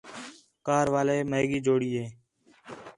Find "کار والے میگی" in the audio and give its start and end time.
0.65-1.59